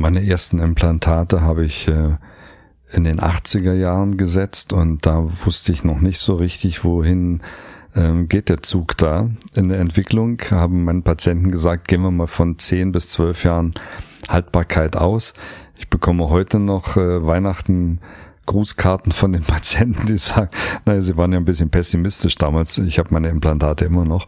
[0.00, 2.16] Meine ersten Implantate habe ich äh,
[2.90, 7.42] in den 80er Jahren gesetzt und da wusste ich noch nicht so richtig, wohin
[7.94, 9.28] ähm, geht der Zug da.
[9.54, 13.74] In der Entwicklung haben meine Patienten gesagt, gehen wir mal von 10 bis 12 Jahren
[14.26, 15.34] Haltbarkeit aus.
[15.76, 18.00] Ich bekomme heute noch äh, Weihnachten
[18.46, 20.48] Grußkarten von den Patienten, die sagen,
[20.86, 22.78] naja, sie waren ja ein bisschen pessimistisch damals.
[22.78, 24.26] Ich habe meine Implantate immer noch.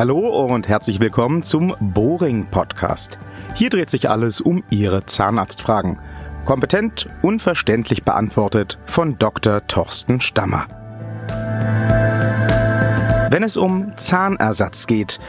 [0.00, 3.18] Hallo und herzlich willkommen zum Boring Podcast.
[3.54, 5.98] Hier dreht sich alles um Ihre Zahnarztfragen.
[6.46, 9.66] Kompetent, unverständlich beantwortet von Dr.
[9.66, 10.64] Thorsten Stammer.
[13.28, 15.20] Wenn es um Zahnersatz geht,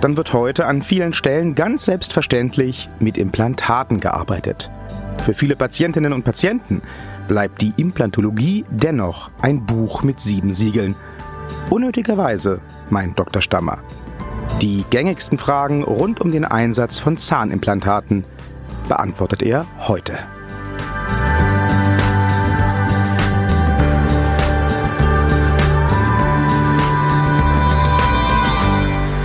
[0.00, 4.70] dann wird heute an vielen Stellen ganz selbstverständlich mit Implantaten gearbeitet.
[5.24, 6.82] Für viele Patientinnen und Patienten
[7.26, 10.94] bleibt die Implantologie dennoch ein Buch mit sieben Siegeln.
[11.68, 12.60] Unnötigerweise,
[12.90, 13.42] meint Dr.
[13.42, 13.80] Stammer.
[14.60, 18.24] Die gängigsten Fragen rund um den Einsatz von Zahnimplantaten
[18.88, 20.18] beantwortet er heute.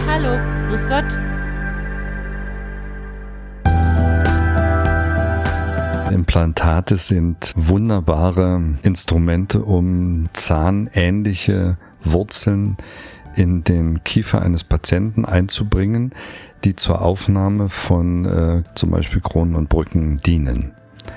[0.07, 1.03] Hallo, grüß Gott.
[6.13, 11.75] Implantate sind wunderbare Instrumente, um zahnähnliche
[12.05, 12.77] Wurzeln
[13.35, 16.13] in den Kiefer eines Patienten einzubringen,
[16.63, 20.73] die zur Aufnahme von äh, zum Beispiel Kronen und Brücken dienen.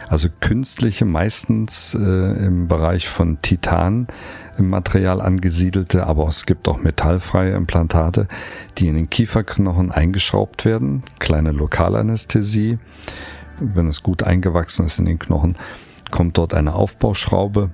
[0.08, 4.08] Also künstliche, meistens äh, im Bereich von Titan
[4.58, 8.26] im Material angesiedelte, aber es gibt auch metallfreie Implantate,
[8.76, 12.78] die in den Kieferknochen eingeschraubt werden, kleine Lokalanästhesie.
[13.60, 15.56] Wenn es gut eingewachsen ist in den Knochen,
[16.10, 17.70] kommt dort eine Aufbauschraube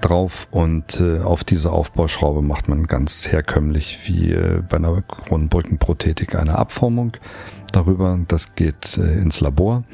[0.00, 6.34] drauf und äh, auf diese Aufbauschraube macht man ganz herkömmlich wie äh, bei einer Kronenbrückenprothetik
[6.34, 7.16] eine Abformung
[7.72, 8.18] darüber.
[8.28, 9.84] Das geht äh, ins Labor.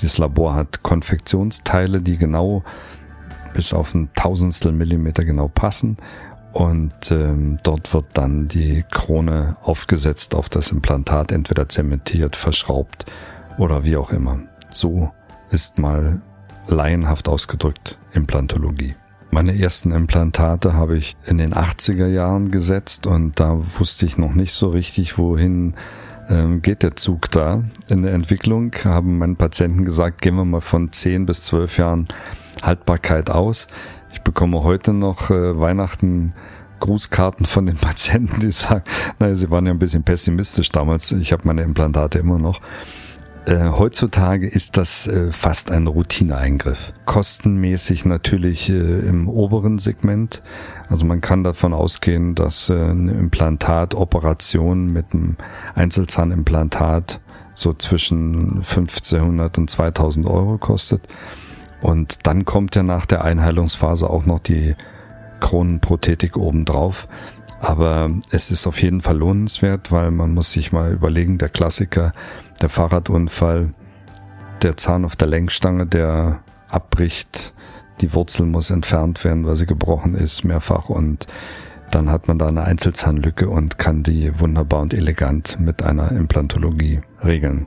[0.00, 2.62] Dieses Labor hat Konfektionsteile, die genau
[3.52, 5.96] bis auf ein Tausendstel Millimeter genau passen.
[6.52, 13.06] Und ähm, dort wird dann die Krone aufgesetzt auf das Implantat, entweder zementiert, verschraubt
[13.58, 14.40] oder wie auch immer.
[14.70, 15.10] So
[15.50, 16.20] ist mal
[16.66, 18.94] laienhaft ausgedrückt Implantologie.
[19.32, 24.34] Meine ersten Implantate habe ich in den 80er Jahren gesetzt und da wusste ich noch
[24.34, 25.74] nicht so richtig, wohin
[26.28, 27.62] ähm, geht der Zug da.
[27.88, 32.08] In der Entwicklung haben meine Patienten gesagt, gehen wir mal von 10 bis 12 Jahren
[32.62, 33.68] Haltbarkeit aus.
[34.12, 36.34] Ich bekomme heute noch äh, Weihnachten
[36.80, 38.82] Grußkarten von den Patienten, die sagen,
[39.20, 41.12] naja, sie waren ja ein bisschen pessimistisch damals.
[41.12, 42.60] Ich habe meine Implantate immer noch.
[43.50, 46.92] Äh, heutzutage ist das äh, fast ein Routineeingriff.
[47.04, 50.40] Kostenmäßig natürlich äh, im oberen Segment.
[50.88, 55.36] Also man kann davon ausgehen, dass äh, eine Implantatoperation mit einem
[55.74, 57.20] Einzelzahnimplantat
[57.54, 61.08] so zwischen 1500 und 2000 Euro kostet.
[61.80, 64.76] Und dann kommt ja nach der Einheilungsphase auch noch die
[65.40, 67.08] Kronenprothetik obendrauf.
[67.58, 72.14] Aber es ist auf jeden Fall lohnenswert, weil man muss sich mal überlegen, der Klassiker,
[72.60, 73.70] der Fahrradunfall,
[74.62, 77.54] der Zahn auf der Lenkstange, der abbricht,
[78.00, 81.26] die Wurzel muss entfernt werden, weil sie gebrochen ist, mehrfach und
[81.90, 87.00] dann hat man da eine Einzelzahnlücke und kann die wunderbar und elegant mit einer Implantologie
[87.24, 87.66] regeln.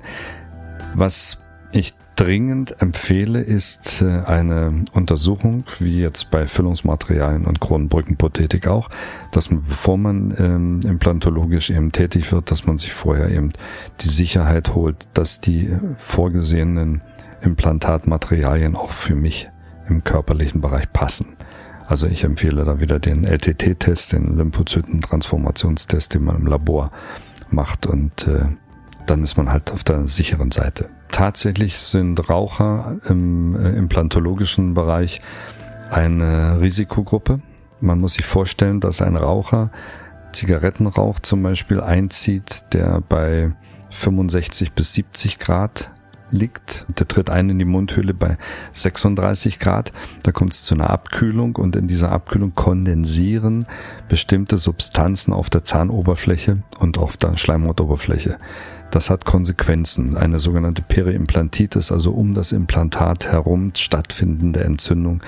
[0.96, 8.90] Was ich dringend empfehle, ist äh, eine Untersuchung, wie jetzt bei Füllungsmaterialien und Kronenbrückenprothetik auch,
[9.32, 13.52] dass man, bevor man ähm, implantologisch eben tätig wird, dass man sich vorher eben
[14.00, 17.04] die Sicherheit holt, dass die vorgesehenen
[17.42, 19.50] Implantatmaterialien auch für mich
[19.90, 21.36] im körperlichen Bereich passen.
[21.88, 26.92] Also ich empfehle da wieder den LTT-Test, den Lymphozyten-Transformationstest, den man im Labor
[27.50, 28.46] macht und äh,
[29.08, 30.90] dann ist man halt auf der sicheren Seite.
[31.14, 35.22] Tatsächlich sind Raucher im äh, implantologischen Bereich
[35.92, 37.40] eine Risikogruppe.
[37.82, 39.70] Man muss sich vorstellen, dass ein Raucher
[40.32, 43.52] Zigarettenrauch zum Beispiel einzieht, der bei
[43.92, 45.92] 65 bis 70 Grad
[46.32, 46.88] liegt.
[46.98, 48.40] Der tritt ein in die Mundhöhle bei
[48.72, 49.94] 36 Grad.
[50.24, 53.68] Da kommt es zu einer Abkühlung und in dieser Abkühlung kondensieren
[54.10, 58.40] bestimmte Substanzen auf der Zahnoberfläche und auf der Schleimhautoberfläche.
[58.94, 60.18] Das hat Konsequenzen.
[60.18, 65.24] Eine sogenannte Periimplantitis, also um das Implantat herum stattfindende Entzündung,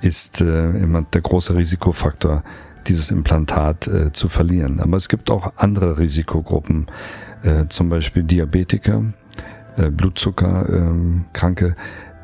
[0.00, 2.44] ist äh, immer der große Risikofaktor,
[2.86, 4.78] dieses Implantat äh, zu verlieren.
[4.78, 6.86] Aber es gibt auch andere Risikogruppen,
[7.42, 9.02] äh, zum Beispiel Diabetiker,
[9.76, 11.74] äh, Blutzuckerkranke,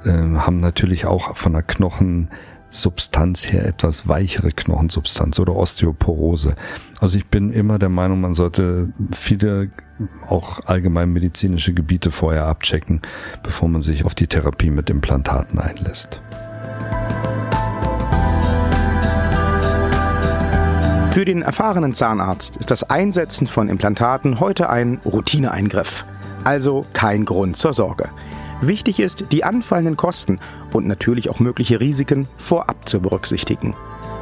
[0.05, 2.29] ähm, äh, haben natürlich auch von der Knochen
[2.69, 6.57] Substanz her etwas weichere Knochensubstanz oder Osteoporose.
[7.01, 9.71] Also ich bin immer der Meinung, man sollte viele
[10.29, 13.03] auch allgemein medizinische Gebiete vorher abchecken,
[13.43, 16.21] bevor man sich auf die Therapie mit Implantaten einlässt.
[21.17, 26.05] Für den erfahrenen Zahnarzt ist das Einsetzen von Implantaten heute ein Routineeingriff.
[26.45, 28.11] Also kein Grund zur Sorge.
[28.61, 30.41] Wichtig ist, die anfallenden Kosten
[30.73, 33.77] und natürlich auch mögliche Risiken vorab zu berücksichtigen.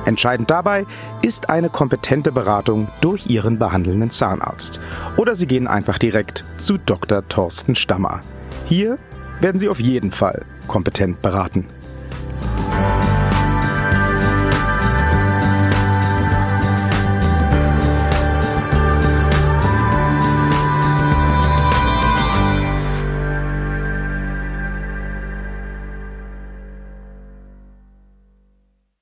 [0.04, 0.86] Entscheidend dabei
[1.22, 4.80] ist eine kompetente Beratung durch Ihren behandelnden Zahnarzt.
[5.16, 7.26] Oder Sie gehen einfach direkt zu Dr.
[7.28, 8.20] Thorsten Stammer.
[8.66, 8.98] Hier
[9.40, 11.66] werden Sie auf jeden Fall kompetent beraten.